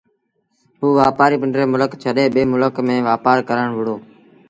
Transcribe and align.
اُ 0.81 0.85
وآپآري 0.99 1.35
پنڊرو 1.41 1.63
ملڪ 1.73 1.91
ڇڏي 2.01 2.25
ٻي 2.33 2.41
ملڪ 2.53 2.73
ميݩ 2.85 2.97
وهي 2.97 3.05
وآپآر 3.07 3.37
ڪرتو 3.47 3.95